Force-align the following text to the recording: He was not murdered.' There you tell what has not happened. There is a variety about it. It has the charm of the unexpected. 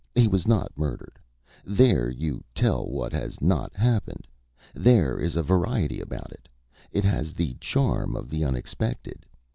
He 0.15 0.27
was 0.27 0.47
not 0.47 0.75
murdered.' 0.75 1.19
There 1.63 2.09
you 2.09 2.43
tell 2.55 2.89
what 2.89 3.13
has 3.13 3.39
not 3.39 3.75
happened. 3.75 4.25
There 4.73 5.19
is 5.19 5.35
a 5.35 5.43
variety 5.43 6.01
about 6.01 6.31
it. 6.31 6.49
It 6.91 7.05
has 7.05 7.33
the 7.35 7.53
charm 7.59 8.15
of 8.15 8.27
the 8.27 8.43
unexpected. 8.43 9.27